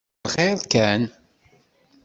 [0.21, 1.01] D lxiṛ kan?